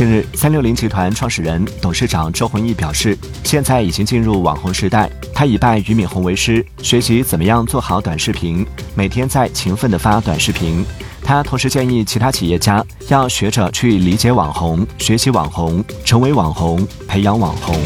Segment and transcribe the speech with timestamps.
[0.00, 3.14] 近日，三六零集团创始人、董事长周鸿祎表示，
[3.44, 5.10] 现在已经进入网红时代。
[5.34, 10.82] 他以拜俞敏洪为师，学习怎么样做好短视频，每天在勤奋地发短视频。
[11.22, 17.78] 他同时建议其他企业家要学着去理解网红、学习网红、成为网红、培养网红。